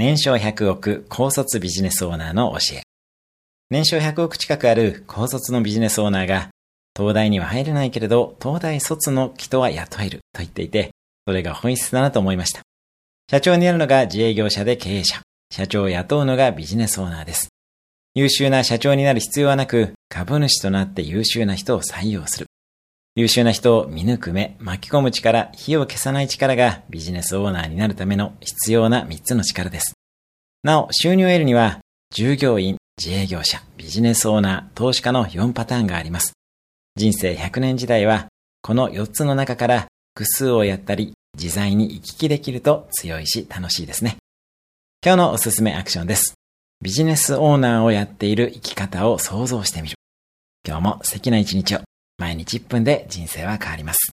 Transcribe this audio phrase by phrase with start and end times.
[0.00, 2.82] 年商100億高卒ビジネスオーナーの教え。
[3.68, 6.48] 年商100億近くある高卒のビジネスオーナーが、
[6.96, 10.92] 東大には入れないけれど、東大卒の人は雇えると言っていて、
[11.26, 12.62] それが本質だなと思いました。
[13.30, 15.20] 社長になるのが自営業者で経営者。
[15.52, 17.50] 社長を雇うのがビジネスオーナーです。
[18.14, 22.46] 優秀な社長になる必要はなく、株主となって優秀な人を採用する。
[23.16, 29.94] 優秀な人を見抜く目、巻き込む力、火を消さない力がビジネスオーナーになるための必要な3つの力です。
[30.62, 31.80] なお、収入を得るには、
[32.14, 36.34] 従業員、自営業者、ビジネスオーナー、投資家の4パターンがあります。
[36.96, 38.28] 人生100年時代は、
[38.62, 44.18] この4つの中から複数をやったり、自在に行き来できると強いし楽しいですね。
[45.04, 46.34] 今日のおすすめアクションです。
[46.82, 49.96] ビジネスオーナーをやっている生き方を想像してみる。
[50.66, 51.89] 今日も素敵な一日を。
[52.20, 54.19] 毎日1分で人生は変わります。